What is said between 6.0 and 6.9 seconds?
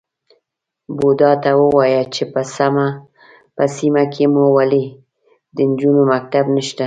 مکتب نشته؟